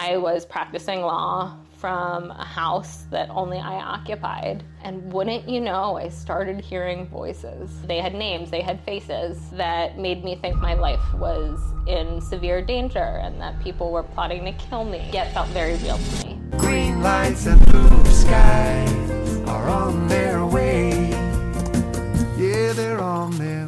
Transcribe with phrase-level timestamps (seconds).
[0.00, 4.62] I was practicing law from a house that only I occupied.
[4.84, 7.82] And wouldn't you know, I started hearing voices.
[7.82, 11.58] They had names, they had faces that made me think my life was
[11.88, 15.10] in severe danger and that people were plotting to kill me.
[15.12, 16.38] Yet felt very real to me.
[16.58, 21.10] Green lights and blue skies are on their way.
[22.38, 23.67] Yeah, they're on their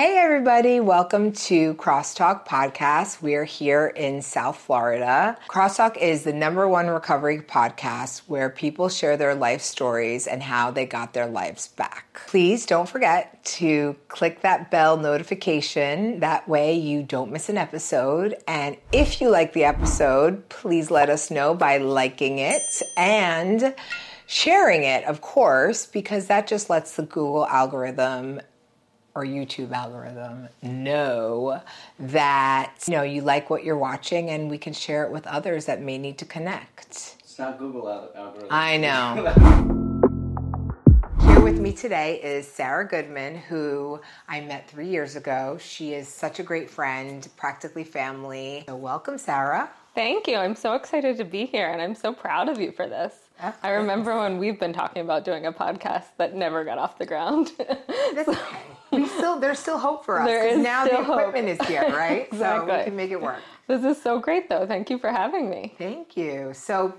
[0.00, 3.20] Hey, everybody, welcome to Crosstalk Podcast.
[3.20, 5.36] We're here in South Florida.
[5.46, 10.70] Crosstalk is the number one recovery podcast where people share their life stories and how
[10.70, 12.22] they got their lives back.
[12.28, 16.20] Please don't forget to click that bell notification.
[16.20, 18.36] That way, you don't miss an episode.
[18.48, 22.62] And if you like the episode, please let us know by liking it
[22.96, 23.74] and
[24.24, 28.40] sharing it, of course, because that just lets the Google algorithm
[29.14, 31.60] or YouTube algorithm know
[31.98, 35.66] that you know you like what you're watching and we can share it with others
[35.66, 37.16] that may need to connect.
[37.20, 38.48] It's not Google algorithm.
[38.50, 39.76] I know.
[41.20, 45.58] Here with me today is Sarah Goodman, who I met three years ago.
[45.60, 48.64] She is such a great friend, practically family.
[48.66, 49.70] So, welcome, Sarah.
[49.94, 50.36] Thank you.
[50.36, 53.14] I'm so excited to be here and I'm so proud of you for this.
[53.62, 57.06] I remember when we've been talking about doing a podcast that never got off the
[57.06, 57.52] ground.
[58.14, 58.69] That's okay.
[59.20, 60.26] Still, there's still hope for us.
[60.26, 62.28] There is now the equipment is here, right?
[62.40, 63.40] So we can make it work.
[63.66, 64.66] this is so great though.
[64.66, 65.74] Thank you for having me.
[65.78, 66.52] Thank you.
[66.54, 66.94] So,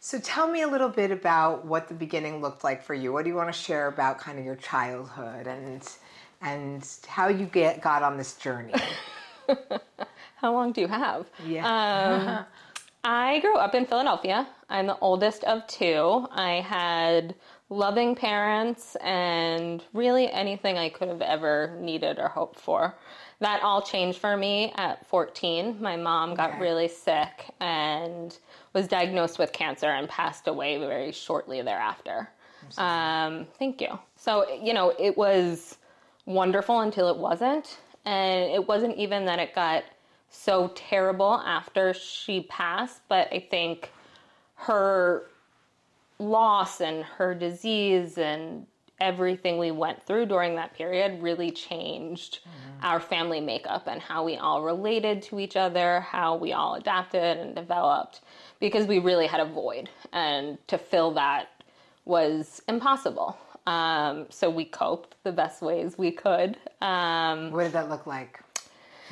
[0.00, 3.12] so tell me a little bit about what the beginning looked like for you.
[3.12, 5.82] What do you want to share about kind of your childhood and
[6.40, 8.74] and how you get got on this journey?
[10.36, 11.26] How long do you have?
[11.46, 11.64] Yeah.
[11.66, 12.44] Um,
[13.04, 14.46] I grew up in Philadelphia.
[14.68, 16.26] I'm the oldest of two.
[16.32, 17.34] I had
[17.72, 22.94] loving parents and really anything I could have ever needed or hoped for.
[23.40, 25.80] That all changed for me at 14.
[25.80, 26.60] My mom got Okay.
[26.60, 28.36] really sick and
[28.74, 32.28] was diagnosed with cancer and passed away very shortly thereafter.
[32.78, 33.98] Um, thank you.
[34.16, 35.78] So, you know, it was
[36.26, 37.78] wonderful until it wasn't.
[38.04, 39.84] And it wasn't even that it got
[40.30, 43.90] so terrible after she passed, but I think
[44.54, 45.24] her
[46.18, 48.66] loss and her disease and
[49.00, 52.38] everything we went through during that period really changed
[52.82, 57.38] our family makeup and how we all related to each other, how we all adapted
[57.38, 58.20] and developed,
[58.60, 59.90] because we really had a void.
[60.12, 61.48] And to fill that
[62.04, 63.36] was impossible.
[63.66, 66.56] Um, so we coped the best ways we could.
[66.80, 68.41] Um, what did that look like?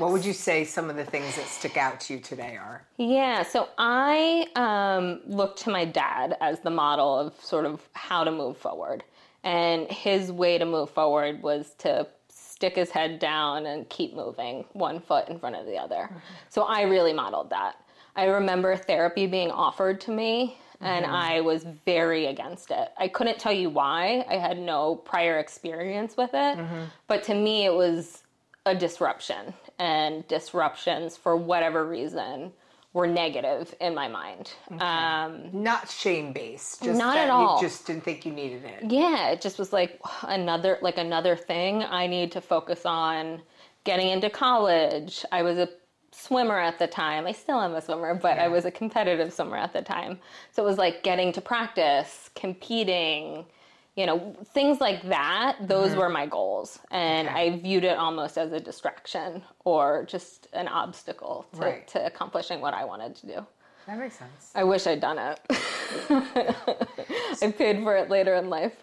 [0.00, 2.86] What would you say some of the things that stick out to you today are?
[2.96, 8.24] Yeah, so I um, look to my dad as the model of sort of how
[8.24, 9.04] to move forward.
[9.44, 14.64] And his way to move forward was to stick his head down and keep moving
[14.72, 16.08] one foot in front of the other.
[16.08, 16.18] Mm-hmm.
[16.48, 17.76] So I really modeled that.
[18.16, 21.14] I remember therapy being offered to me, and mm-hmm.
[21.14, 22.88] I was very against it.
[22.96, 26.56] I couldn't tell you why, I had no prior experience with it.
[26.56, 26.84] Mm-hmm.
[27.06, 28.22] But to me, it was
[28.66, 32.52] a disruption, and disruptions, for whatever reason,
[32.92, 34.52] were negative in my mind.
[34.78, 36.82] Um, Not shame based.
[36.82, 37.56] Just Not at all.
[37.56, 38.90] You just didn't think you needed it.
[38.90, 43.42] yeah, it just was like another like another thing I need to focus on
[43.84, 45.24] getting into college.
[45.32, 45.68] I was a
[46.12, 47.26] swimmer at the time.
[47.26, 50.18] I still am a swimmer, but I was a competitive swimmer at the time.
[50.52, 53.46] So it was like getting to practice, competing,
[53.96, 55.56] you know, things like that.
[55.60, 56.78] Those were my goals.
[56.90, 57.36] And Mm-hmm.
[57.36, 57.52] Okay.
[57.56, 61.88] I viewed it almost as a distraction or just an obstacle to, Right.
[61.88, 63.46] to accomplishing what I wanted to do.
[63.86, 64.52] That makes sense.
[64.54, 65.40] I wish I'd done it.
[67.42, 68.74] I paid for it later in life.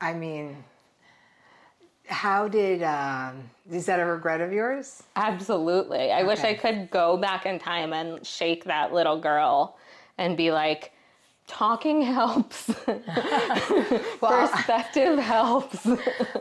[0.00, 0.64] I mean,
[2.06, 5.02] how did, um, is that a regret of yours?
[5.14, 6.10] Absolutely.
[6.10, 9.76] I wish I could go back in time and shake that little girl
[10.18, 10.92] and be like,
[11.50, 12.70] talking helps.
[14.20, 15.86] Perspective helps.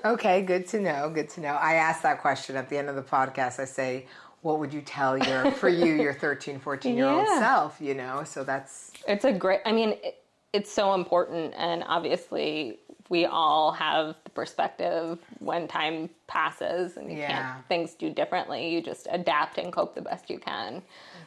[0.06, 1.10] Okay, good to know.
[1.10, 1.56] Good to know.
[1.56, 3.60] I asked that question at the end of the podcast.
[3.60, 4.06] I say,
[4.42, 7.40] what would you tell your, for you, your 13, 14 year old Yeah.
[7.40, 8.24] self, you know?
[8.24, 10.22] So that's, it's a great, I mean, it,
[10.54, 11.54] it's so important.
[11.58, 12.80] And obviously,
[13.10, 17.28] we all have the perspective when time passes and you Yeah.
[17.56, 18.70] can't, things do differently.
[18.70, 20.84] You just adapt and cope the best you can.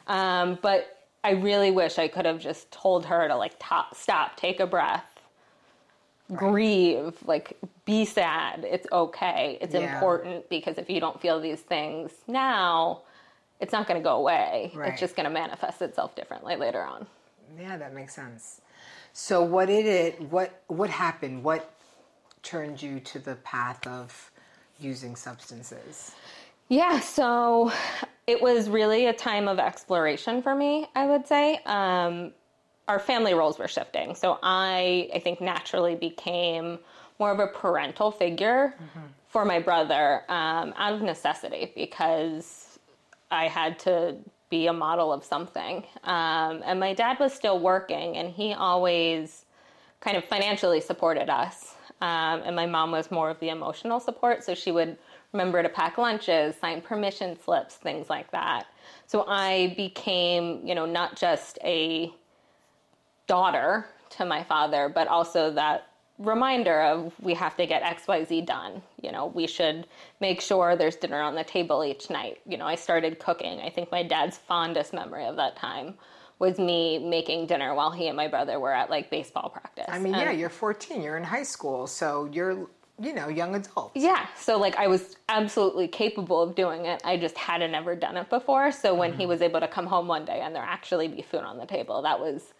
[0.07, 4.35] Um, but I really wish I could have just told her to like top, stop,
[4.35, 5.05] take a breath,
[6.35, 8.65] grieve, like be sad.
[8.69, 9.57] It's okay.
[9.61, 9.93] It's Yeah.
[9.93, 13.01] important because if you don't feel these things now,
[13.59, 14.71] it's not going to go away.
[14.73, 14.89] Right.
[14.91, 17.07] It's just going to manifest itself differently later on.
[17.59, 18.61] yeah, that makes sense.
[19.13, 21.43] So what did it, what, what happened?
[21.43, 21.69] What,
[22.41, 24.31] turned you to the path of
[24.79, 26.11] using substances?
[26.67, 27.71] Yeah, so
[28.27, 31.59] it was really a time of exploration for me, I would say.
[31.65, 32.33] Um,
[32.87, 34.15] our family roles were shifting.
[34.15, 36.79] So I, I think, naturally became
[37.19, 38.75] more of a parental figure
[39.27, 42.79] for my brother um, out of necessity because
[43.31, 44.17] I had to
[44.49, 45.83] be a model of something.
[46.03, 49.45] Um, and my dad was still working, and he always
[49.99, 51.72] kind of financially supported us.
[52.01, 54.97] Um, and my mom was more of the emotional support, so she would
[55.31, 58.65] remember to pack lunches, sign permission slips, things like that.
[59.07, 62.13] So I became, you know, not just a
[63.27, 65.87] daughter to my father, but also that
[66.19, 68.81] reminder of we have to get XYZ done.
[69.01, 69.87] You know, we should
[70.21, 72.39] make sure there's dinner on the table each night.
[72.45, 73.59] You know, I started cooking.
[73.59, 75.95] I think my dad's fondest memory of that time
[76.43, 79.85] was me making dinner while he and my brother were at like baseball practice.
[79.87, 82.67] I mean, yeah, you're 14, you're in high school, so you're,
[82.99, 83.93] you know, young adults.
[83.95, 87.01] Yeah, so like I was absolutely capable of doing it.
[87.05, 88.73] I just hadn't ever done it before.
[88.73, 91.41] So when he was able to come home one day and there actually be food
[91.51, 92.53] on the table, that was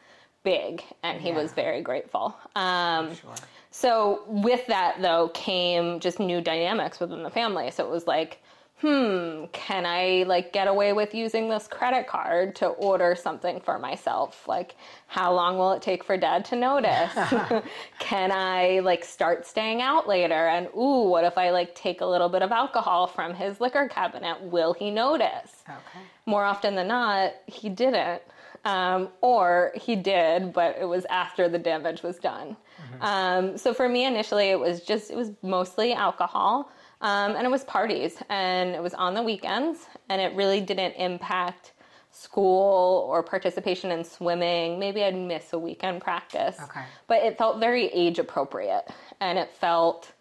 [0.44, 2.36] big, and he was very grateful.
[2.56, 3.36] Um, Sure.
[3.72, 7.70] so with that though came just new dynamics within the family.
[7.70, 8.42] So it was like,
[8.84, 13.80] hmm, can I like get away with using this credit card to order something for
[13.80, 14.46] myself?
[14.46, 14.76] Like,
[15.08, 17.14] how long will it take for dad to notice?
[18.00, 20.48] can I like start staying out later?
[20.48, 23.88] And ooh, what if I like take a little bit of alcohol from his liquor
[23.88, 24.42] cabinet?
[24.42, 25.64] Will he notice?
[25.66, 26.06] Okay.
[26.26, 28.22] more often than not, he didn't.
[28.66, 32.58] Um, or he did, but it was after the damage was done.
[33.02, 36.70] Um, so for me, initially, it was just, it was mostly alcohol.
[37.04, 40.94] Um, and it was parties, and it was on the weekends, and it really didn't
[40.94, 41.74] impact
[42.12, 44.80] school or participation in swimming.
[44.80, 46.58] Maybe I'd miss a weekend practice.
[46.64, 46.84] Okay.
[47.08, 48.86] But it felt very age appropriate,
[49.20, 50.14] and it felt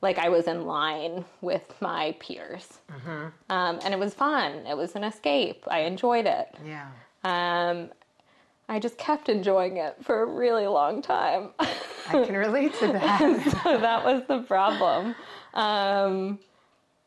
[0.00, 2.78] like I was in line with my peers.
[3.50, 4.66] Um, and it was fun.
[4.66, 5.64] It was an escape.
[5.70, 6.54] I enjoyed it.
[6.64, 6.88] Yeah.
[7.22, 7.90] Um,
[8.66, 11.50] I just kept enjoying it for a really long time.
[11.58, 13.18] I can relate to that.
[13.62, 15.14] so that was the problem.
[15.54, 16.38] Um,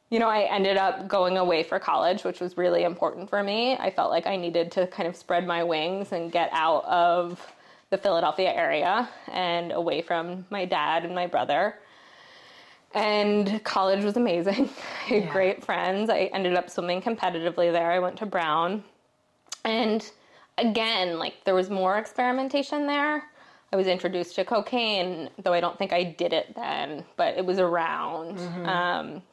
[0.09, 3.75] you know, I ended up going away for college, which was really important for me.
[3.77, 7.41] I felt like I needed to kind of spread my wings and get out of
[7.89, 11.75] the Philadelphia area and away from my dad and my brother.
[12.93, 14.69] And college was amazing.
[15.05, 15.31] I had Yeah.
[15.31, 16.09] great friends.
[16.09, 17.91] I ended up swimming competitively there.
[17.91, 18.83] I went to Brown.
[19.65, 20.07] And
[20.59, 23.23] again, like there was more experimentation there.
[23.73, 27.43] I was introduced to cocaine, though I don't think I did it then, but it
[27.43, 28.37] was around.
[28.67, 29.23] Um,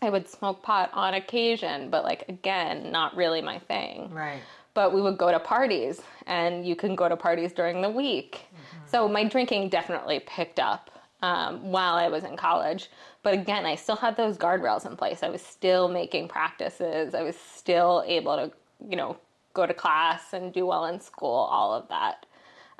[0.00, 4.08] I would smoke pot on occasion, but like again, not really my thing.
[4.14, 4.40] right.
[4.72, 8.46] But we would go to parties, and you can go to parties during the week.
[8.86, 10.88] So my drinking definitely picked up
[11.22, 12.88] um, while I was in college.
[13.24, 15.24] But again, I still had those guardrails in place.
[15.24, 17.16] I was still making practices.
[17.16, 18.52] I was still able to,
[18.88, 19.16] you know,
[19.52, 22.24] go to class and do well in school, all of that.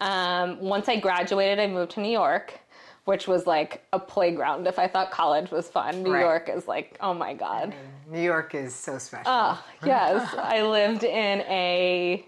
[0.01, 2.59] Um, once I graduated, I moved to New York,
[3.05, 4.67] which was like a playground.
[4.67, 6.21] If I thought college was fun, New Right.
[6.21, 7.75] York is like, oh my God.
[8.11, 9.25] New York is so special.
[9.33, 10.35] Oh, yes.
[10.37, 12.27] I lived in a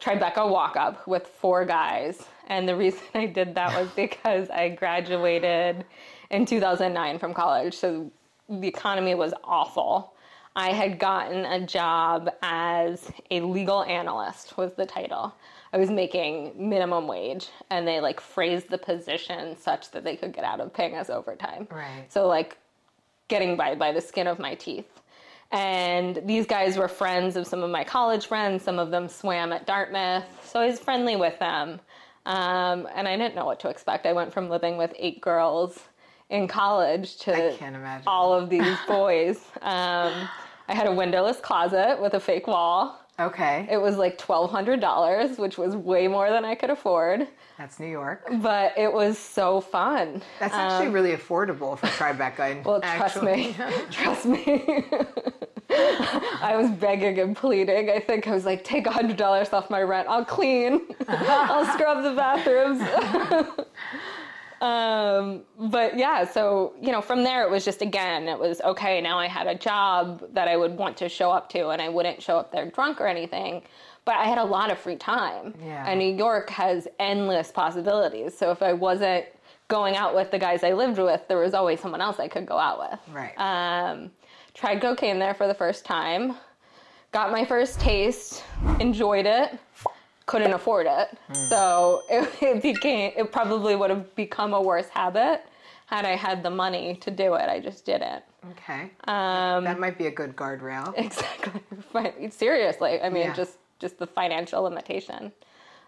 [0.00, 2.24] Tribeca walk up with four guys.
[2.46, 5.84] And the reason I did that was because I graduated
[6.30, 7.74] in 2009 from college.
[7.74, 8.10] So
[8.48, 10.14] the economy was awful.
[10.56, 15.32] I had gotten a job as a legal analyst was the title.
[15.72, 20.32] I was making minimum wage and they like phrased the position such that they could
[20.32, 21.68] get out of paying us overtime.
[21.70, 22.06] Right.
[22.08, 22.58] So like
[23.28, 25.00] getting by by the skin of my teeth.
[25.52, 28.62] And these guys were friends of some of my college friends.
[28.62, 31.80] Some of them swam at Dartmouth, so I was friendly with them.
[32.26, 34.06] Um, and I didn't know what to expect.
[34.06, 35.80] I went from living with eight girls
[36.28, 38.04] in college to I can't imagine.
[38.06, 39.40] all of these boys.
[39.62, 40.28] Um,
[40.68, 42.99] I had a windowless closet with a fake wall.
[43.20, 43.66] Okay.
[43.70, 47.28] It was like twelve hundred dollars, which was way more than I could afford.
[47.58, 48.26] That's New York.
[48.40, 50.22] But it was so fun.
[50.38, 52.58] That's actually really affordable for Tribeca.
[52.58, 53.54] Um, Well, trust me.
[53.90, 54.84] trust me.
[55.72, 57.90] I was begging and pleading.
[57.90, 60.08] I think I was like, take $100 off my rent.
[60.08, 60.80] I'll clean.
[61.08, 62.80] I'll scrub the bathrooms.
[64.60, 69.00] Um, but yeah, so, you know, from there it was just, again, it was okay,
[69.00, 71.88] now I had a job that I would want to show up to and I
[71.88, 73.62] wouldn't show up there drunk or anything.
[74.04, 75.54] But I had a lot of free time.
[75.62, 75.86] Yeah.
[75.86, 78.36] And New York has endless possibilities.
[78.36, 79.26] So if I wasn't
[79.68, 82.46] going out with the guys I lived with, there was always someone else I could
[82.46, 83.14] go out with.
[83.14, 83.34] Right.
[83.38, 84.10] Um,
[84.54, 86.34] tried cocaine there for the first time.
[87.12, 88.44] Got my first taste.
[88.78, 89.58] Enjoyed it.
[90.30, 91.18] Couldn't afford it.
[91.48, 93.12] So it, it became.
[93.16, 95.42] It probably would have become a worse habit
[95.86, 97.48] had I had the money to do it.
[97.48, 98.22] I just didn't.
[98.52, 98.82] Okay.
[99.08, 100.94] Um, that might be a good guardrail.
[100.96, 102.30] Exactly.
[102.30, 103.34] Seriously, I mean, Yeah.
[103.34, 105.32] just just the financial limitation.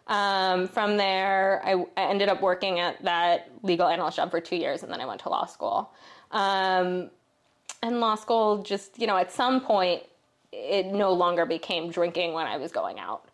[0.09, 4.57] Um, from there, I, I ended up working at that legal analyst job for two
[4.57, 5.93] years, and then I went to law school.
[6.33, 7.11] Um,
[7.83, 10.03] and law school, just you know, at some point,
[10.53, 13.29] it no longer became drinking when I was going out.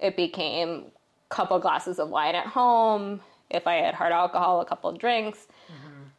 [0.00, 0.86] It became
[1.30, 3.20] a couple glasses of wine at home.
[3.50, 5.46] If I had hard alcohol, a couple drinks.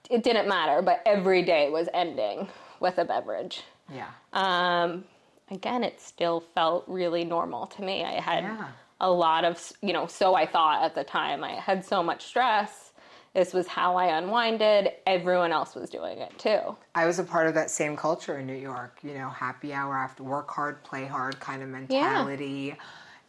[0.10, 2.50] It didn't matter, but every day was ending
[2.82, 3.62] with a beverage.
[3.90, 4.08] Yeah.
[4.34, 5.06] Um,
[5.50, 8.04] again, it still felt really normal to me.
[8.04, 8.68] I had Yeah.
[9.00, 11.44] a lot of, you know, so I thought at the time.
[11.44, 12.92] I had so much stress.
[13.34, 14.92] This was how I unwinded.
[15.08, 16.76] Everyone else was doing it too.
[16.94, 19.96] I was a part of that same culture in New York, you know, happy hour
[19.98, 22.76] after work hard, play hard kind of mentality.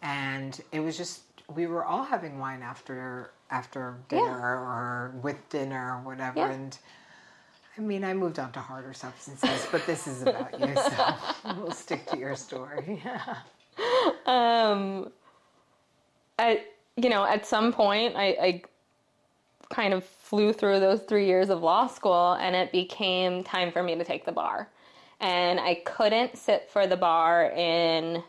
[0.03, 1.21] And it was just
[1.55, 6.51] we were all having wine after after dinner or with dinner or whatever Yeah.
[6.51, 6.79] and
[7.77, 11.15] I mean, I moved on to harder substances, but this is about you, so
[11.57, 13.03] we'll stick to your story.
[14.27, 15.11] Um,
[16.39, 16.67] at
[16.97, 18.63] you know, at some point, I, I
[19.71, 23.83] kind of flew through those three years of law school, and it became time for
[23.83, 24.69] me to take the bar.
[25.21, 28.23] And I couldn't sit for the bar in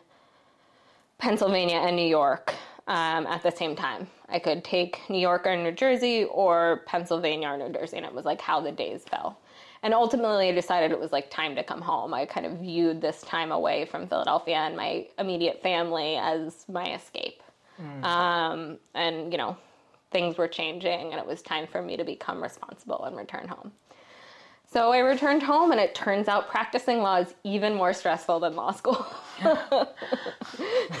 [1.24, 2.52] Pennsylvania and New York
[2.86, 4.06] um, at the same time.
[4.28, 8.12] I could take New York or New Jersey or Pennsylvania or New Jersey, and it
[8.12, 9.38] was like how the days fell.
[9.82, 12.12] And ultimately, I decided it was like time to come home.
[12.12, 16.94] I kind of viewed this time away from Philadelphia and my immediate family as my
[16.94, 17.42] escape.
[18.04, 19.56] Um, and, you know,
[20.10, 23.72] things were changing, and it was time for me to become responsible and return home.
[24.74, 28.56] So I returned home, and it turns out practicing law is even more stressful than
[28.56, 29.06] law school.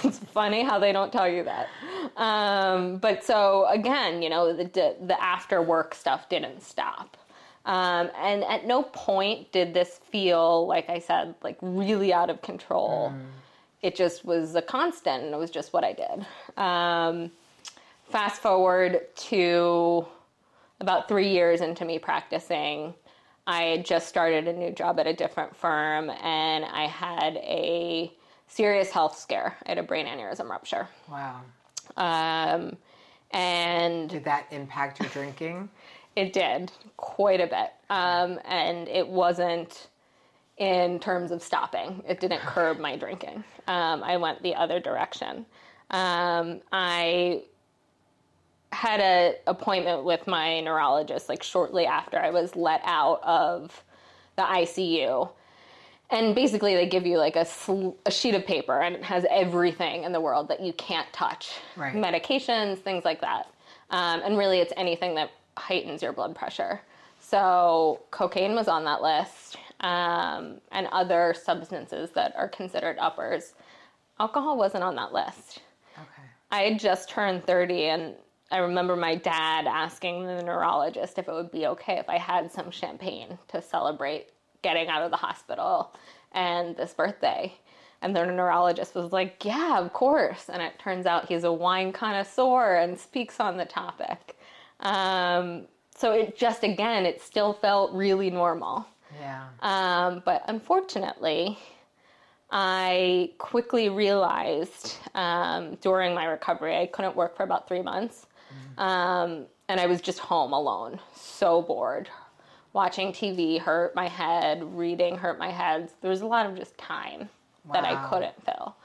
[0.04, 1.68] it's funny how they don't tell you that.
[2.16, 7.16] Um, but so again, you know, the the after work stuff didn't stop.
[7.64, 12.42] Um, and at no point did this feel, like I said, like really out of
[12.42, 13.12] control.
[13.82, 16.24] It just was a constant, and it was just what I did.
[16.56, 17.32] Um,
[18.08, 20.06] fast forward to
[20.80, 22.94] about three years into me practicing,
[23.46, 28.12] I had just started a new job at a different firm, and I had a
[28.48, 29.56] serious health scare.
[29.66, 30.88] I had a brain aneurysm rupture.
[31.10, 31.40] wow.
[31.96, 32.76] Um,
[33.32, 35.68] and Did that impact your drinking?
[36.16, 37.72] it did quite a bit.
[37.90, 39.88] Um, and it wasn't
[40.56, 43.42] in terms of stopping, it didn't curb my drinking.
[43.66, 45.44] Um, I went the other direction.
[45.90, 47.42] Um, I
[48.74, 53.82] had a appointment with my neurologist like shortly after I was let out of
[54.36, 55.30] the ICU.
[56.10, 59.24] And basically, they give you like a, sl- a sheet of paper, and it has
[59.30, 61.94] everything in the world that you can't touch Right.
[61.94, 63.46] medications, things like that.
[63.90, 66.82] Um, and really, it's anything that heightens your blood pressure.
[67.20, 73.54] So, cocaine was on that list, um, and other substances that are considered uppers.
[74.20, 75.60] Alcohol wasn't on that list.
[75.96, 76.28] Okay.
[76.50, 78.14] I had just turned 30, and
[78.50, 82.52] I remember my dad asking the neurologist if it would be okay if I had
[82.52, 84.28] some champagne to celebrate
[84.62, 85.92] getting out of the hospital
[86.32, 87.54] and this birthday.
[88.02, 90.48] And the neurologist was like, Yeah, of course.
[90.48, 94.36] And it turns out he's a wine connoisseur and speaks on the topic.
[94.80, 98.86] Um, so it just, again, it still felt really normal.
[99.18, 99.44] Yeah.
[99.62, 101.58] Um, but unfortunately,
[102.50, 108.26] I quickly realized um, during my recovery, I couldn't work for about three months.
[108.78, 112.08] Um, and I was just home alone, so bored.
[112.72, 115.90] Watching TV hurt my head, reading hurt my head.
[116.00, 117.28] There was a lot of just time
[117.72, 118.76] that I couldn't fill.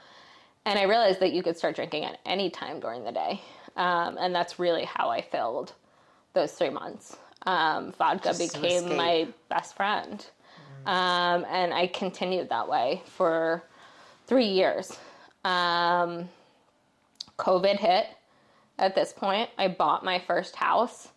[0.64, 3.40] And I realized that you could start drinking at any time during the day.
[3.76, 5.74] Um, and that's really how I filled
[6.34, 7.16] those three months.
[7.46, 10.24] Um, vodka Just became my best friend.
[10.86, 13.64] Um, and I continued that way for
[14.26, 14.98] three years.
[15.44, 16.28] Um,
[17.38, 18.06] COVID hit
[18.80, 19.50] at this point.
[19.58, 21.08] I bought my first house,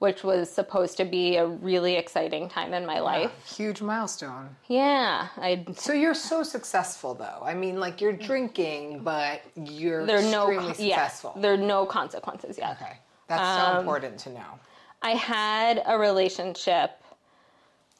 [0.00, 3.30] which was supposed to be a really exciting time in my life.
[3.46, 4.54] Huge milestone.
[4.66, 7.40] Yeah, I So you're so successful, though.
[7.42, 11.86] I mean, like you're drinking, but you're there are no extremely yeah, there are no
[11.86, 12.76] consequences yet.
[12.82, 12.98] okay,
[13.28, 14.58] that's so um, important to know.
[15.00, 17.02] I had a relationship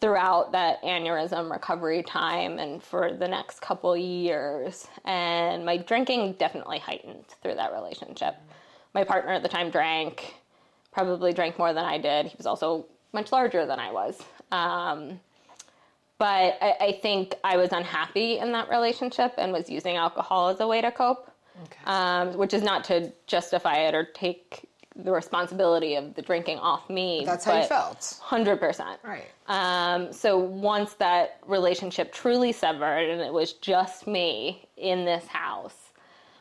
[0.02, 4.88] throughout that aneurysm recovery time and for the next couple years.
[5.05, 8.35] And my drinking definitely heightened through that relationship.
[8.94, 10.34] My partner at the time drank,
[10.92, 12.26] probably drank more than I did.
[12.26, 14.20] He was also much larger than I was.
[14.50, 15.20] Um,
[16.18, 20.61] but I, I think I was unhappy in that relationship and was using alcohol as
[20.61, 21.32] a way to cope
[21.64, 21.80] Okay.
[21.84, 26.88] um, which is not to justify it or take the responsibility of the drinking off
[26.90, 27.25] me.
[27.25, 28.00] That's how you felt.
[28.22, 28.96] 100%.
[29.02, 29.25] Right.
[29.49, 35.76] Um, so once that relationship truly severed and it was just me in this house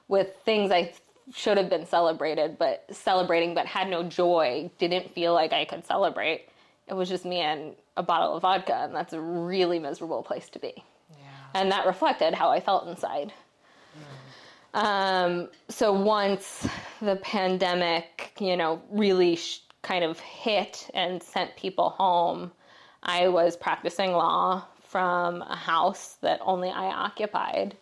[0.07, 0.93] with things I
[1.33, 5.85] should have been celebrated, but celebrating, but had no joy, didn't feel like I could
[5.85, 6.47] celebrate.
[6.87, 10.49] It was just me and a bottle of vodka, and that's a really miserable place
[10.49, 10.73] to be.
[11.09, 11.15] Yeah.
[11.53, 13.33] And that reflected how I felt inside.
[14.73, 16.67] Um, so once
[17.01, 22.51] the pandemic, you know, really sh- kind of hit and sent people home,
[23.03, 27.75] I was practicing law from a house that only I occupied.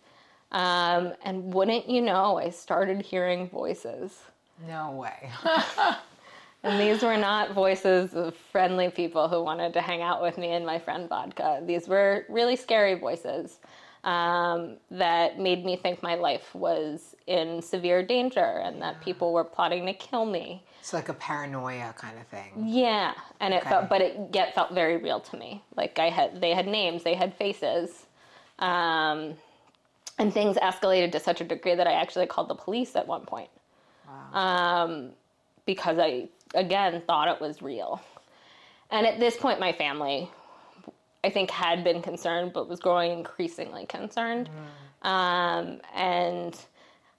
[0.52, 4.18] Um, and wouldn't you know, I started hearing voices.
[4.68, 5.30] No way.
[6.64, 10.52] And these were not voices of friendly people who wanted to hang out with me
[10.52, 11.62] and my friend Vodka.
[11.66, 13.60] These were really scary voices
[14.04, 19.46] um, that made me think my life was in severe danger and that people were
[19.46, 20.64] plotting to kill me.
[20.82, 22.52] it's like a paranoia kind of thing.
[22.58, 25.64] Yeah, and it felt, but it yet felt very real to me.
[25.78, 28.06] Like I had, they had names, they had faces,
[28.60, 29.36] um,
[30.20, 33.26] and things escalated to such a degree that I actually called the police at one
[33.26, 33.50] point
[34.34, 35.12] um,
[35.66, 38.02] because I again thought it was real.
[38.92, 40.30] And at this point, my family,
[41.24, 44.50] I think, had been concerned, but was growing increasingly concerned.
[45.04, 46.60] Um, and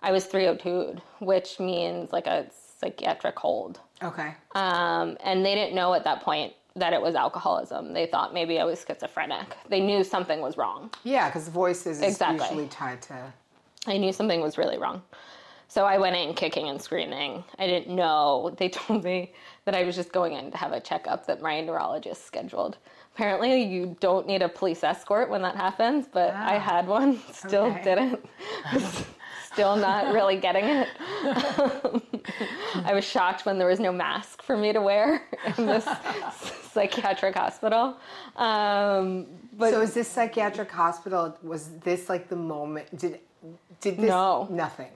[0.03, 2.47] I was 302'd, which means like a
[2.79, 3.81] psychiatric hold.
[4.03, 4.35] Okay.
[4.55, 7.93] Um, and they didn't know at that point that it was alcoholism.
[7.93, 9.57] They thought maybe I was schizophrenic.
[9.69, 10.91] They knew something was wrong.
[11.05, 12.47] Yeah, because voices is Exactly.
[12.49, 13.33] usually tied to.
[13.87, 15.03] I knew something was really wrong.
[15.69, 17.45] So I went in kicking and screaming.
[17.59, 18.55] I didn't know.
[18.59, 19.33] They told me
[19.65, 22.77] that I was just going in to have a checkup that my neurologist scheduled.
[23.15, 26.61] Apparently, you don't need a police escort when that happens, but I Ah.
[26.61, 27.21] had one.
[27.33, 27.83] Still Okay.
[27.83, 28.25] didn't.
[29.53, 30.89] Still not really getting it.
[32.85, 35.23] I was shocked when there was no mask for me to wear
[35.59, 35.87] in this
[36.73, 37.97] psychiatric hospital.
[38.37, 39.27] Um,
[39.59, 41.37] but So is this psychiatric hospital?
[41.43, 42.97] Was this like the moment?
[42.97, 43.19] Did
[43.81, 44.09] did this?
[44.09, 44.47] No.
[44.51, 44.91] Nothing.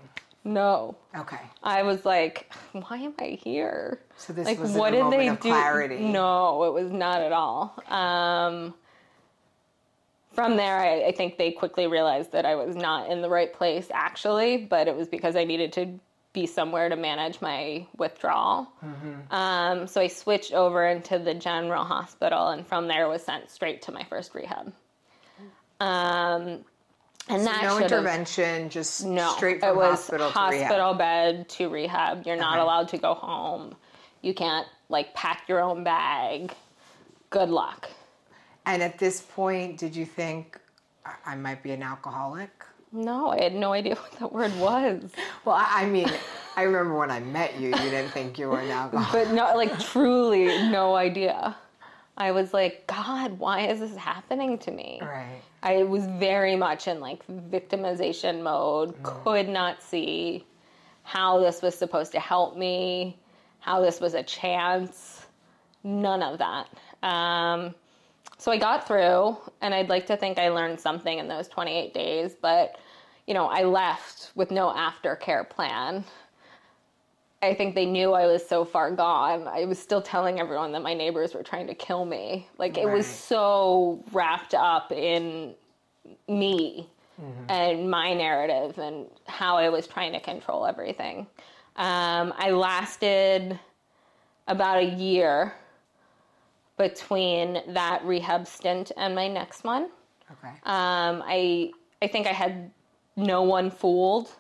[0.45, 1.41] no, Okay.
[1.63, 4.01] I was like, why am I here?
[4.17, 5.49] So this like, wasn't what a did moment they of do?
[5.49, 5.99] clarity.
[6.01, 7.75] No, it was not at all.
[7.89, 8.75] Um,
[10.35, 13.53] from there, I, I think they quickly realized that I was not in the right
[13.53, 15.99] place, actually, but it was because I needed to
[16.33, 18.67] be somewhere to manage my withdrawal.
[18.85, 19.33] Mm-hmm.
[19.35, 23.83] Um, so I switched over into the general hospital, and from there was sent straight
[23.83, 24.73] to my first rehab.
[25.81, 26.65] Um,
[27.29, 30.99] and that No intervention, just no, straight it from was hospital to hospital rehab.
[30.99, 32.27] bed to rehab.
[32.27, 32.63] You're not Okay.
[32.63, 33.75] allowed to go home.
[34.21, 36.53] You can't like pack your own bag.
[37.31, 37.91] Good luck.
[38.67, 40.59] And at this point, did you think
[41.27, 42.51] I- might be an alcoholic?
[42.93, 45.11] No, I had no idea what that word was.
[45.45, 46.11] Well, I I mean,
[46.57, 49.29] I remember when I met you, you didn't think you were an alcoholic.
[49.29, 51.57] But no, like truly no idea.
[52.17, 55.01] I was like, God, why is this happening to me?
[55.03, 55.41] Right.
[55.65, 60.47] I was very much in like victimization mode, could not see
[61.03, 63.19] how this was supposed to help me,
[63.59, 65.27] how this was a chance.
[65.83, 66.69] None of that.
[67.03, 67.75] Um,
[68.45, 71.95] so I got through, and I'd like to think I learned something in those 28
[71.95, 72.77] days, but
[73.27, 76.05] you know, I left with no aftercare plan.
[77.41, 79.49] I think they knew I was so far gone.
[79.49, 82.47] I was still telling everyone that my neighbors were trying to kill me.
[82.59, 85.55] Like it was so wrapped up in
[86.29, 86.87] me
[87.49, 91.21] and my narrative and how I was trying to control everything.
[91.77, 93.59] Um, I lasted
[94.47, 95.55] about a year
[96.77, 99.91] between that rehab stint and my next one.
[100.33, 100.49] Okay.
[100.65, 101.71] Um, I
[102.03, 102.71] I think I had
[103.17, 104.31] no one fooled,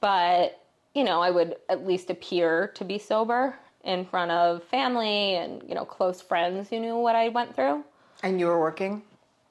[0.00, 0.60] but
[0.94, 5.62] you know I would at least appear to be sober in front of family and
[5.68, 7.84] you know close friends who knew what I went through.
[8.22, 9.02] and you were working?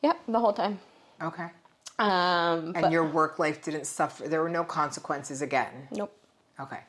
[0.04, 0.80] Yep, the whole time.
[1.22, 1.48] Okay.
[2.00, 4.28] Um, And but your work life didn't suffer.
[4.28, 5.88] There were no consequences again.
[5.92, 6.14] nope.
[6.60, 6.80] Okay.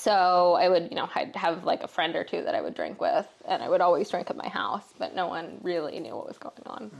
[0.00, 2.74] So I would, you know, I'd have like a friend or two that I would
[2.74, 6.16] drink with, and I would always drink at my house, but no one really knew
[6.16, 6.90] what was going on.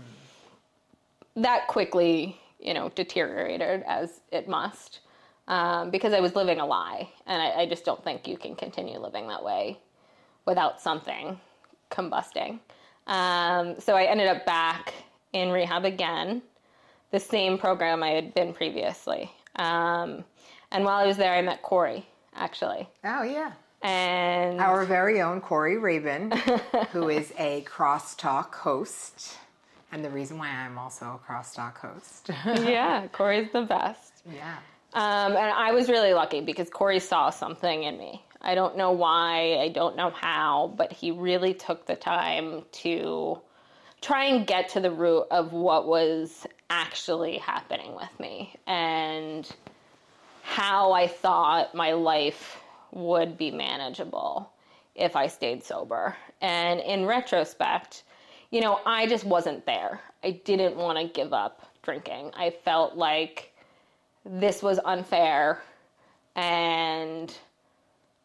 [1.35, 5.01] That quickly, you know, deteriorated as it must,
[5.49, 8.55] um, because I was living a lie, and I, I just don't think you can
[8.55, 9.79] continue living that way
[10.45, 11.41] without something
[11.91, 12.59] combusting.
[13.07, 14.93] Um, so I ended up back
[15.33, 16.43] in rehab again,
[17.13, 19.31] the same program I had been previously.
[19.57, 20.23] Um,
[20.71, 22.07] and while I was there, I met Corey,
[22.41, 22.89] actually.
[23.05, 23.53] Oh yeah.
[23.83, 26.33] And Our very own Corey Rabin,
[26.93, 29.39] who is a crosstalk host,
[29.93, 32.31] and the reason why I'm also a crosstalk host.
[32.69, 34.13] yeah, Corey's the best.
[34.31, 34.57] yeah.
[34.93, 38.25] Um, and I was really lucky because Corey saw something in me.
[38.43, 43.39] I don't know why, I don't know how, but he really took the time to
[44.01, 49.49] try and get to the root of what was actually happening with me and
[50.51, 52.59] how I thought my life
[52.91, 54.51] would be manageable
[54.97, 56.17] if I stayed sober.
[56.41, 58.03] And in retrospect,
[58.51, 60.01] you know, I just wasn't there.
[60.25, 62.33] I didn't want to give up drinking.
[62.37, 63.53] I felt like
[64.25, 65.63] this was unfair
[66.35, 67.33] and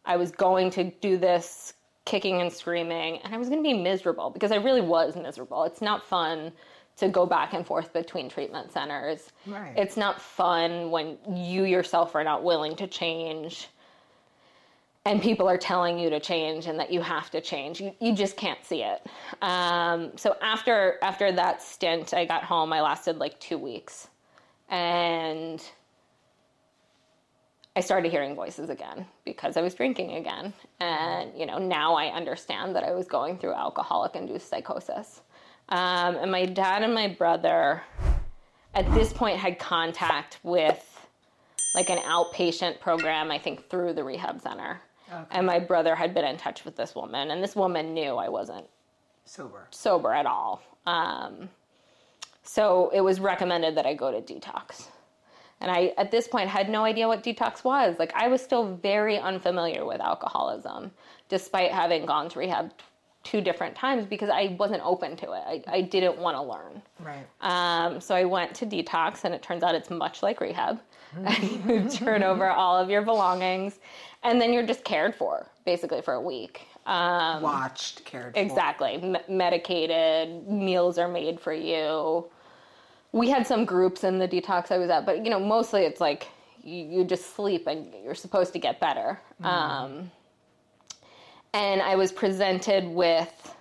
[0.04, 1.74] I was going to do this
[2.06, 5.62] kicking and screaming and I was going to be miserable because I really was miserable.
[5.62, 6.50] It's not fun
[6.96, 9.30] to go back and forth between treatment centers.
[9.46, 9.74] Right.
[9.76, 13.68] It's not fun when you yourself are not willing to change
[15.06, 17.80] and people are telling you to change and that you have to change.
[17.80, 19.06] You, you just can't see it.
[19.40, 22.72] Um, so after after that stint, I got home.
[22.72, 24.08] I lasted like two weeks,
[24.68, 25.62] and
[27.76, 30.54] I started hearing voices again because I was drinking again.
[30.80, 35.20] And, you know, now I understand that I was going through alcoholic induced psychosis.
[35.68, 37.82] Um, and my dad and my brother
[38.74, 40.82] at this point had contact with
[41.74, 44.80] like an outpatient program, I think through the rehab center.
[45.30, 48.28] And my brother had been in touch with this woman, and this woman knew I
[48.28, 48.66] wasn't
[49.24, 49.68] Sober.
[49.70, 50.62] sober at all.
[50.84, 51.48] Um,
[52.42, 54.88] so it was recommended that I go to detox.
[55.60, 57.98] And I, at this point, had no idea what detox was.
[57.98, 60.90] Like, I was still very unfamiliar with alcoholism,
[61.28, 62.72] despite having gone to rehab
[63.26, 65.42] two different times because I wasn't open to it.
[65.46, 66.80] I, I didn't want to learn.
[67.00, 67.26] Right.
[67.40, 70.80] Um, so I went to detox, and it turns out it's much like rehab.
[71.66, 73.80] you turn over all of your belongings,
[74.22, 76.62] and then you're just cared for basically for a week.
[76.86, 78.38] Um, Watched, cared for.
[78.38, 78.94] Exactly.
[79.02, 82.26] M- medicated, meals are made for you.
[83.10, 86.00] We had some groups in the detox I was at, but you know, mostly it's
[86.00, 86.28] like
[86.62, 89.20] you, you just sleep and you're supposed to get better.
[89.42, 90.10] Um,
[91.56, 93.54] and I was presented with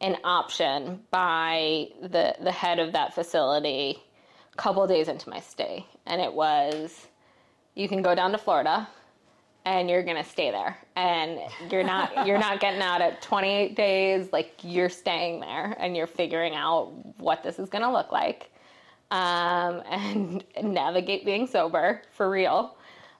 [0.00, 4.02] an option by the the head of that facility
[4.52, 7.06] a couple days into my stay, and it was
[7.74, 8.88] you can go down to Florida
[9.64, 10.76] and you're gonna stay there.
[10.96, 11.38] And
[11.70, 16.08] you're not you're not getting out at 28 days like you're staying there and you're
[16.08, 18.50] figuring out what this is gonna look like
[19.12, 22.76] um, and navigate being sober for real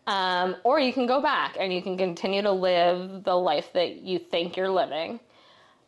[0.06, 3.96] um, or you can go back and you can continue to live the life that
[3.96, 5.20] you think you're living.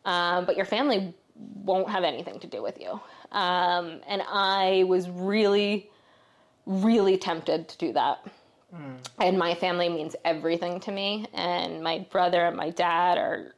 [0.05, 2.99] Um, but your family won't have anything to do with you.
[3.31, 5.89] Um, and i was really
[6.65, 8.25] really tempted to do that.
[9.19, 11.27] And my family means everything to me.
[11.33, 13.53] And my brother and my dad are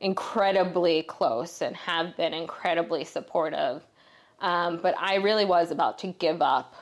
[0.00, 3.82] incredibly close and have been incredibly supportive.
[4.40, 6.74] Um, but i really was about to give up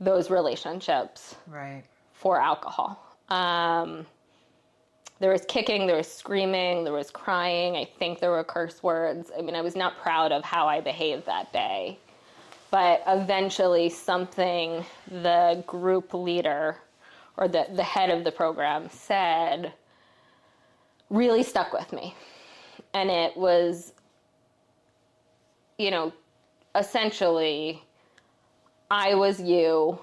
[0.00, 1.84] those relationships Right.
[2.12, 2.98] for alcohol.
[3.28, 4.06] Um,
[5.18, 7.76] there was kicking there was screaming there was crying.
[7.76, 9.30] I think there were curse words.
[9.36, 11.98] I mean i was not proud of how i behaved that day.
[12.70, 16.76] But eventually something the group leader
[17.36, 19.72] or the, the head of the program said
[21.10, 22.14] really stuck with me.
[22.94, 23.92] And it was
[25.78, 26.12] you know
[26.74, 27.82] essentially
[28.90, 29.98] i was you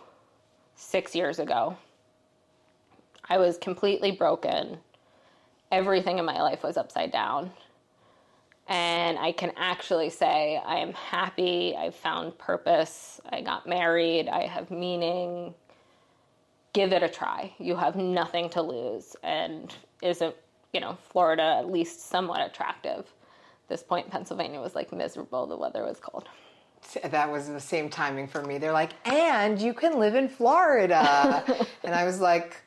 [0.75, 1.77] six years ago
[3.29, 4.77] i was completely broken
[5.71, 7.51] everything in my life was upside down
[8.67, 14.45] and I can actually say I am happy, I've found purpose, I got married, I
[14.45, 15.53] have meaning.
[16.73, 17.53] Give it a try.
[17.59, 19.15] You have nothing to lose.
[19.23, 20.35] And isn't,
[20.73, 22.99] you know, Florida at least somewhat attractive?
[22.99, 26.27] At this point, Pennsylvania was like miserable, the weather was cold.
[27.03, 28.57] That was the same timing for me.
[28.57, 31.43] They're like, and you can live in Florida.
[31.83, 32.57] and I was like,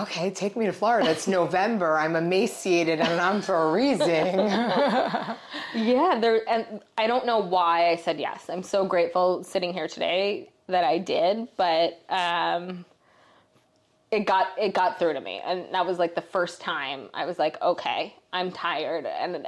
[0.00, 1.10] okay, take me to Florida.
[1.10, 1.98] It's November.
[1.98, 4.50] I'm emaciated and I'm freezing.
[5.74, 8.48] Yeah, there and I don't know why I said yes.
[8.48, 12.86] I'm so grateful sitting here today that I did, but um
[14.10, 17.26] it got it got through to me and that was like the first time I
[17.26, 19.46] was like, okay, I'm tired and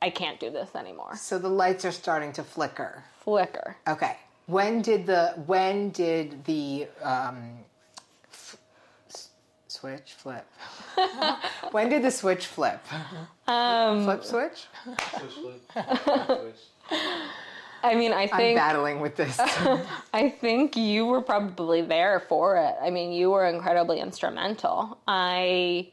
[0.00, 1.16] I can't do this anymore.
[1.16, 3.02] so the lights are starting to flicker.
[3.24, 3.76] Flicker.
[3.88, 4.16] Okay.
[4.46, 7.58] When did the when did the um,
[8.32, 8.56] f-
[9.10, 9.28] s-
[9.66, 10.46] switch flip?
[11.72, 12.80] when did the switch flip?
[13.46, 14.66] Um, flip switch?
[17.82, 19.38] I mean, I think I'm battling with this.
[20.12, 22.74] I think you were probably there for it.
[22.82, 24.98] I mean, you were incredibly instrumental.
[25.06, 25.88] I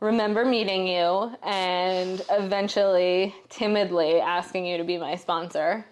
[0.00, 5.84] remember meeting you and eventually timidly asking you to be my sponsor.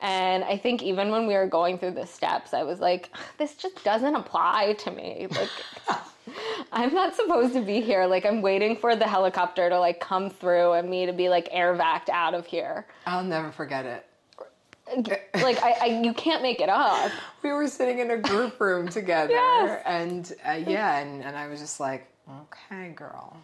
[0.00, 3.56] And I think even when we were going through the steps, I was like, this
[3.56, 5.26] just doesn't apply to me.
[5.30, 5.50] Like,
[6.72, 8.06] I'm not supposed to be here.
[8.06, 11.48] Like I'm waiting for the helicopter to like come through and me to be like
[11.50, 12.86] air vaced out of here.
[13.06, 14.04] I'll never forget it.
[15.34, 17.12] Like I, I you can't make it up.
[17.42, 19.82] We were sitting in a group room together, Yes.
[19.84, 22.06] and uh, yeah, and, and I was just like,
[22.42, 23.36] okay, girl.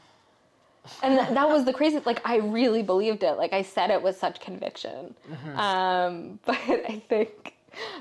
[1.02, 2.00] And th- that was the crazy.
[2.04, 3.32] Like I really believed it.
[3.32, 5.14] Like I said it with such conviction.
[5.56, 7.54] Um, but I think,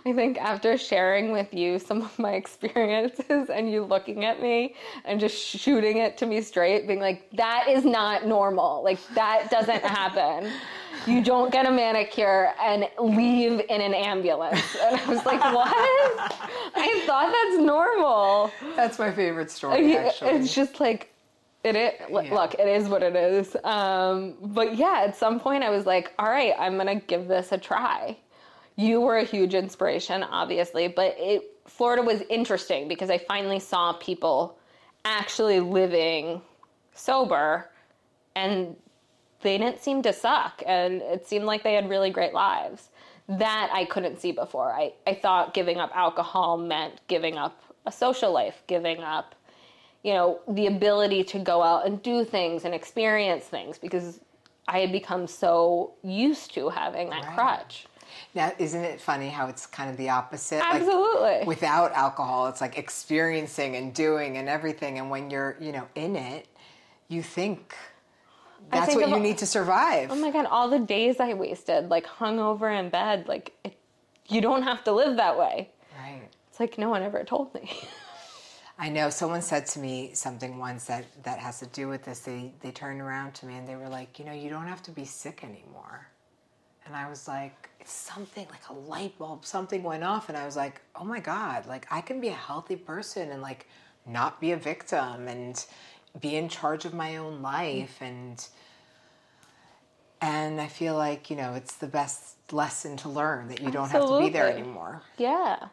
[0.06, 4.76] I think after sharing with you some of my experiences and you looking at me
[5.06, 8.84] and just shooting it to me straight, being like, "That is not normal.
[8.84, 10.52] Like that doesn't happen.
[11.06, 15.74] You don't get a manicure and leave in an ambulance." And I was like, "What?
[16.76, 20.32] I thought that's normal." That's my favorite story, actually.
[20.32, 21.14] It's just like
[21.64, 21.94] it is.
[22.10, 22.34] Yeah.
[22.34, 23.56] Look, it is what it is.
[23.64, 27.52] Um, but yeah, at some point I was like, all right, I'm gonna give this
[27.52, 28.18] a try.
[28.76, 33.94] You were a huge inspiration, obviously, but it Florida was interesting because I finally saw
[33.94, 34.58] people
[35.06, 36.42] actually living
[36.94, 37.70] sober,
[38.36, 38.76] and
[39.44, 42.90] they didn't seem to suck, and it seemed like they had really great lives.
[43.28, 44.74] That I couldn't see before.
[44.74, 49.36] I, I thought giving up alcohol meant giving up a social life, giving up
[50.04, 54.20] you know, the ability to go out and do things and experience things because
[54.68, 57.34] I had become so used to having that Right.
[57.34, 57.88] crutch.
[58.36, 60.64] Now, isn't it funny how it's kind of the opposite?
[60.70, 61.22] Absolutely.
[61.22, 65.00] Like, without alcohol, it's like experiencing and doing and everything.
[65.00, 66.48] And when you're, you know, in it,
[67.08, 67.76] you think
[68.72, 70.12] that's what you all- need to survive.
[70.12, 73.78] Oh my God, all the days I wasted, like hung over in bed, like, it,
[74.28, 75.70] you don't have to live that way.
[76.00, 76.22] right.
[76.50, 77.70] It's like no one ever told me.
[78.78, 82.20] I know someone said to me something once that, that has to do with this.
[82.22, 84.82] They they turned around to me and they were like, you know, you don't have
[84.84, 86.08] to be sick anymore.
[86.86, 90.46] And I was like, it's something like a light bulb, something went off, and I
[90.46, 93.68] was like, oh my god, like I can be a healthy person and like
[94.06, 95.66] not be a victim and
[96.20, 98.48] be in charge of my own life and
[100.22, 103.90] and I feel like you know it's the best lesson to learn that you don't
[103.90, 105.02] have to be there anymore.
[105.18, 105.68] yeah.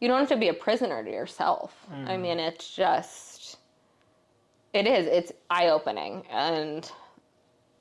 [0.00, 1.74] You don't have to be a prisoner to yourself.
[1.90, 2.20] I mm.
[2.20, 3.56] mean, it's just,
[4.72, 6.24] it is, it's eye opening.
[6.30, 6.88] And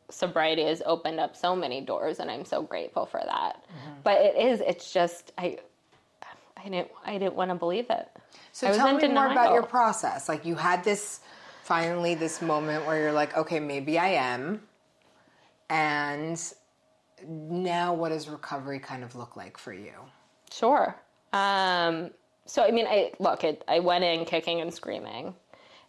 [0.10, 3.64] sobriety has opened up so many doors, and I'm so grateful for that.
[3.66, 4.00] Mm-hmm.
[4.04, 5.60] But it is, it's just, I,
[6.58, 8.10] I didn't, I didn't want to believe it.
[8.52, 10.28] So I tell me more about your process.
[10.28, 11.20] Like you had this
[11.68, 14.62] finally this moment where you're like, okay, maybe I am.
[15.70, 16.42] And
[17.28, 19.92] now what does recovery kind of look like for you?
[20.50, 20.96] Sure.
[21.34, 22.12] Um,
[22.46, 23.44] so I mean, I look.
[23.44, 25.36] It, I went in kicking and screaming.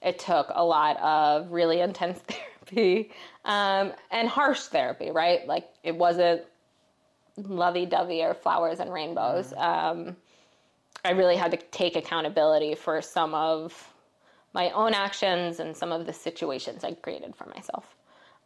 [0.02, 3.12] It took a lot of really intense therapy
[3.44, 5.12] um, and harsh therapy.
[5.12, 5.46] Right?
[5.46, 6.42] Like it wasn't
[7.36, 9.52] lovey-dovey or flowers and rainbows.
[9.56, 10.16] Um,
[11.04, 13.94] I really had to take accountability for some of
[14.52, 17.84] my own actions and some of the situations I created for myself.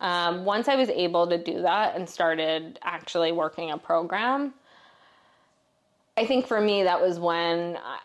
[0.00, 4.52] Um, once I was able to do that and started actually working a program,
[6.16, 7.98] I think for me, that was when I,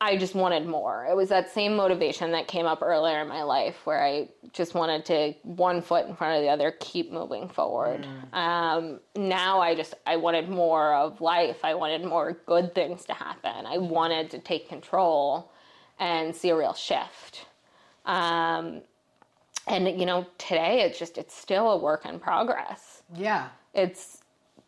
[0.00, 1.06] I just wanted more.
[1.08, 4.74] It was that same motivation that came up earlier in my life where I just
[4.74, 8.06] wanted to, one foot in front of the other, keep moving forward.
[8.32, 11.64] Um, now I just, I wanted more of life.
[11.64, 13.64] I wanted more good things to happen.
[13.64, 15.52] I wanted to take control
[15.98, 17.46] and see a real shift.
[18.04, 18.82] Um,
[19.66, 23.48] and, you know, today it's just, it's still a work in progress Yeah.
[23.74, 24.22] it's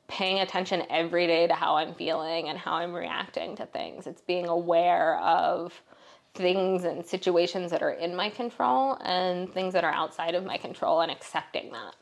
[0.09, 4.07] paying attention every day to how I'm feeling and how I'm reacting to things.
[4.07, 5.73] It's being aware of
[6.35, 10.57] things and situations that are in my control and things that are outside of my
[10.57, 11.95] control and accepting that.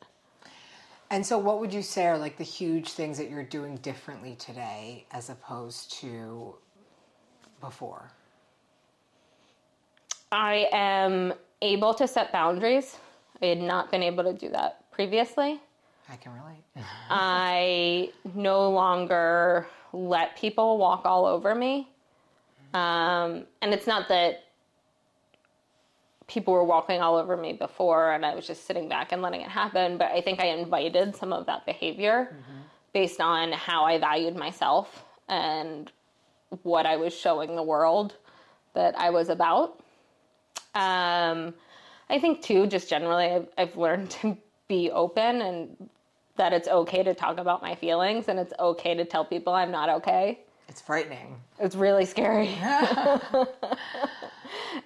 [1.11, 4.37] And so what would you say are like the huge things that you're doing differently
[4.37, 6.55] today as opposed to
[7.61, 8.13] before?
[10.33, 12.97] I am able to set boundaries.
[13.41, 15.61] I had not been able to do that previously.
[16.09, 16.63] I can relate.
[17.11, 21.89] I no longer let people walk all over me.
[22.75, 24.45] Um, and it's not that
[26.27, 29.43] people were walking all over me before and I was just sitting back and letting
[29.43, 32.37] it happen, but I think I invited some of that behavior
[32.93, 35.91] based on how I valued myself and
[36.63, 38.15] what I was showing the world
[38.75, 39.81] that I was about.
[40.77, 41.55] Um,
[42.09, 44.37] I think too, just generally, I've, I've learned to
[44.69, 45.89] be open and
[46.37, 49.71] that it's okay to talk about my feelings and it's okay to tell people I'm
[49.71, 50.41] not okay.
[50.69, 51.41] It's frightening.
[51.59, 52.49] It's really scary.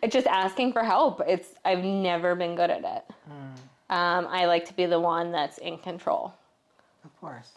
[0.02, 1.22] it's just asking for help.
[1.26, 3.04] It's I've never been good at it.
[3.90, 6.32] Um, I like to be the one that's in control.
[7.04, 7.50] Of course.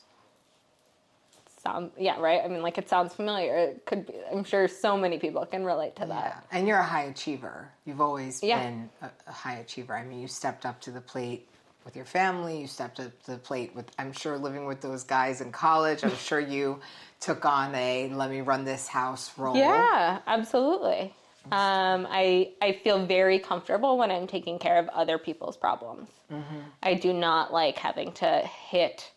[1.64, 4.98] Sound yeah right i mean like it sounds familiar it could be i'm sure so
[4.98, 6.08] many people can relate to Yeah.
[6.16, 7.70] that And you're a high achiever.
[7.86, 8.60] You've always Yeah.
[8.60, 9.96] been a, a high achiever.
[9.96, 11.48] I mean, you stepped up to the plate
[11.86, 12.60] with your family.
[12.62, 16.04] You stepped up to the plate with, I'm sure, living with those guys in college.
[16.04, 16.80] I'm sure you
[17.20, 19.56] took on a let me run this house role.
[19.58, 21.14] Yeah, absolutely.
[21.52, 26.10] Um, I I feel very comfortable when I'm taking care of other people's problems.
[26.82, 28.30] I do not like having to
[28.70, 29.12] hit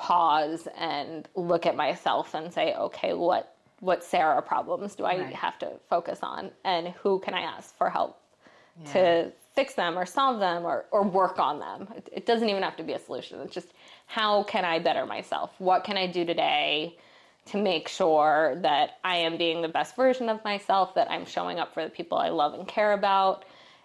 [0.00, 5.34] pause and look at myself and say, okay, what what Sarah problems do I Right.
[5.34, 8.18] have to focus on, and who can I ask for help
[8.84, 8.92] Yeah.
[8.92, 11.88] to fix them or solve them or, or work on them.
[11.96, 13.40] It, it doesn't even have to be a solution.
[13.40, 13.68] It's just
[14.06, 15.50] how can I better myself?
[15.58, 16.96] What can I do today
[17.46, 21.58] to make sure that I am being the best version of myself, that I'm showing
[21.58, 23.44] up for the people I love and care about,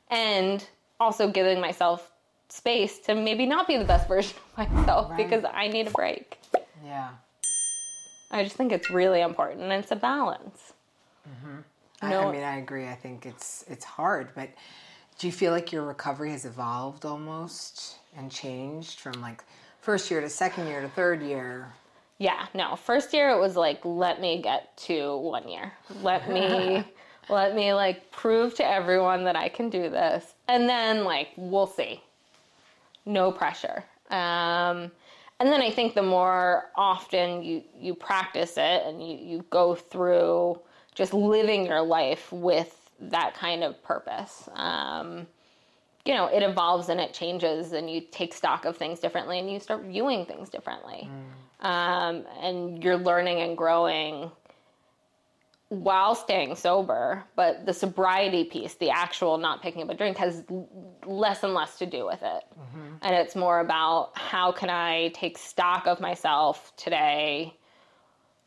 [0.10, 0.66] and
[1.00, 2.12] also giving myself
[2.50, 5.18] space to maybe not be the best version of myself Right.
[5.18, 6.40] because I need a break.
[6.84, 7.10] Yeah.
[8.32, 10.74] I just think it's really important it's a balance.
[11.28, 11.58] Mm-hmm.
[12.02, 12.88] I, No- I mean, I agree.
[12.88, 14.50] I think it's it's hard, but
[15.18, 19.44] do you feel like your recovery has evolved almost and changed from like
[19.82, 21.72] first year to second year to third year?
[22.18, 22.76] Yeah, no.
[22.76, 25.74] First year it was like let me get to one year.
[26.02, 26.84] Let me
[27.30, 30.34] let me like prove to everyone that I can do this.
[30.48, 32.02] And then like we'll see.
[33.06, 33.84] No pressure.
[34.10, 34.92] Um
[35.40, 39.76] and then I think the more often you you practice it and you you go
[39.76, 40.60] through
[40.94, 44.48] just living your life with that kind of purpose.
[44.54, 45.28] Um
[46.06, 49.52] you know, it evolves and it changes, and you take stock of things differently, and
[49.52, 51.10] you start viewing things differently.
[51.62, 54.30] Um, and you're learning and growing
[55.70, 57.24] while staying sober.
[57.36, 60.44] But the sobriety piece, the actual not picking up a drink, has
[61.06, 62.44] less and less to do with it.
[62.60, 62.96] Mm-hmm.
[63.02, 67.56] And it's more about how can I take stock of myself today?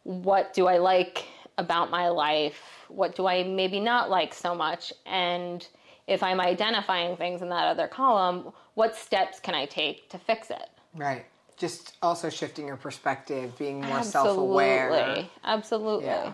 [0.05, 1.25] What do I like
[1.59, 2.87] about my life?
[2.89, 4.93] What do I maybe not like so much?
[5.05, 5.67] And
[6.07, 10.51] if I'm identifying things in that other column, what steps can I take to fix
[10.51, 10.71] it?
[10.95, 11.27] Right.
[11.57, 14.93] Just also shifting your perspective, being more self-aware.
[14.93, 15.31] Absolutely.
[15.45, 16.07] Absolutely.
[16.07, 16.33] Yeah.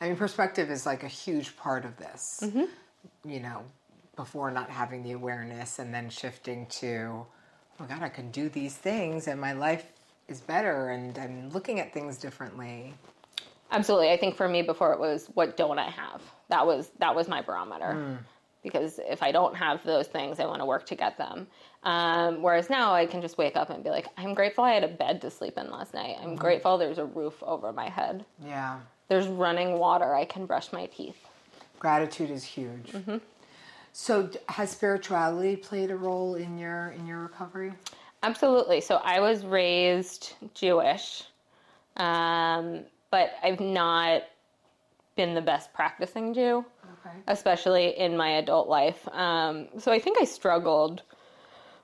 [0.00, 2.40] I mean, perspective is like a huge part of this.
[2.42, 3.30] Mm-hmm.
[3.30, 3.62] You know,
[4.16, 7.26] before not having the awareness and then shifting to,
[7.80, 9.92] oh God, I can do these things and my life
[10.28, 12.94] is better and I'm looking at things differently.
[13.70, 14.10] Absolutely.
[14.10, 16.22] I think for me before it was what don't I have?
[16.48, 17.94] That was that was my barometer.
[17.94, 18.14] Hmm.
[18.62, 21.46] Because if I don't have those things, I want to work to get them.
[21.82, 24.84] Um, whereas now I can just wake up and be like, I'm grateful I had
[24.84, 26.16] a bed to sleep in last night.
[26.16, 26.28] Mm-hmm.
[26.28, 28.26] I'm grateful there's a roof over my head.
[28.44, 28.80] Yeah.
[29.10, 30.14] There's running water.
[30.14, 31.16] I can brush my teeth.
[31.80, 32.92] Gratitude is huge.
[32.92, 33.16] Mm-hmm.
[33.92, 37.72] So, has spirituality played a role in your in your recovery?
[38.22, 38.80] Absolutely.
[38.80, 41.24] So I was raised Jewish,
[41.96, 44.22] um, but I've not
[45.16, 46.64] been the best practicing Jew.
[47.06, 47.16] Okay.
[47.28, 49.08] especially in my adult life.
[49.08, 51.02] Um, so I think I struggled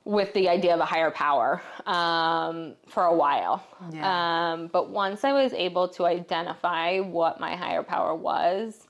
[0.07, 3.67] with the idea of a higher power um, for a while.
[3.91, 4.53] Yeah.
[4.53, 8.87] Um, but once I was able to identify what my higher power was,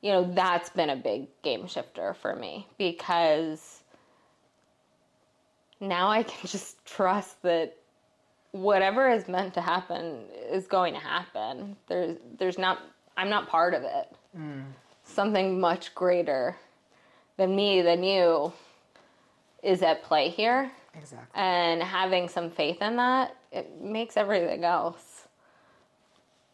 [0.00, 3.82] you know, that's been a big game shifter for me because
[5.80, 7.76] now I can just trust that
[8.52, 11.76] whatever is meant to happen is going to happen.
[11.88, 12.78] There's there's not
[13.18, 14.16] I'm not part of it.
[15.04, 16.56] Something much greater
[17.36, 18.54] than me, than you
[19.64, 20.70] is at play here.
[20.96, 21.26] Exactly.
[21.34, 25.26] And having some faith in that, it makes everything else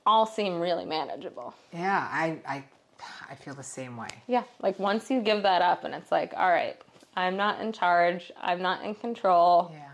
[0.06, 1.54] all seem really manageable.
[1.72, 2.64] Yeah, I, I
[3.30, 4.08] I feel the same way.
[4.26, 6.76] Yeah, like once you give that up and it's like, all right,
[7.16, 9.88] I'm not in charge, I'm not in control, Yeah.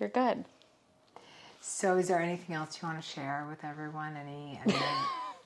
[0.00, 0.44] you're good.
[1.60, 4.16] So, is there anything else you want to share with everyone?
[4.16, 4.58] Any?
[4.66, 4.78] any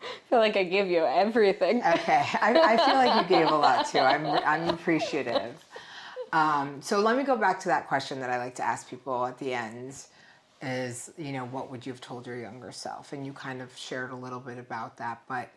[0.03, 1.79] I feel like I give you everything.
[1.79, 3.99] okay, I, I feel like you gave a lot too.
[4.13, 5.65] I'm I'm appreciative.
[6.33, 9.27] Um, so let me go back to that question that I like to ask people
[9.27, 9.95] at the end.
[10.63, 13.13] Is you know what would you have told your younger self?
[13.13, 15.51] And you kind of shared a little bit about that, but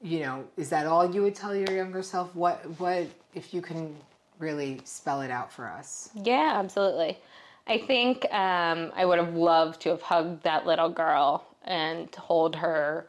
[0.00, 2.34] you know, is that all you would tell your younger self?
[2.34, 3.94] What what if you can
[4.38, 6.10] really spell it out for us?
[6.14, 7.18] Yeah, absolutely.
[7.66, 12.56] I think um, I would have loved to have hugged that little girl and told
[12.56, 13.06] her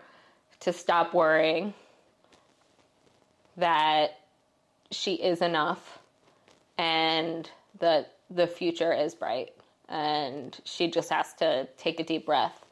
[0.62, 1.74] to stop worrying
[3.58, 4.20] that
[4.92, 6.00] she is enough
[6.78, 7.50] and
[7.80, 9.54] that the future is bright.
[9.88, 12.66] And she just has to take a deep breath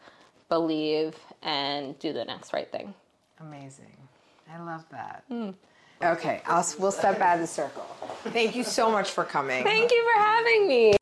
[0.49, 2.93] believe and do the next right thing.
[3.39, 3.97] Amazing.
[4.51, 5.23] I love that.
[5.29, 5.53] Mm.
[6.01, 7.83] okay I'll, we'll step out of the circle.
[8.25, 9.63] Thank you so much for coming.
[9.63, 10.95] Thank you for having me.